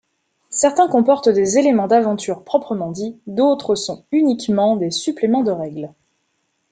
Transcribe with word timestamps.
Certains 0.49 0.87
comportent 0.87 1.29
des 1.29 1.59
éléments 1.59 1.85
d'aventure 1.85 2.43
proprement 2.43 2.89
dit, 2.89 3.19
d'autres 3.27 3.75
sont 3.75 4.03
uniquement 4.11 4.75
des 4.75 4.89
suppléments 4.89 5.43
de 5.43 5.51
règles. 5.51 5.93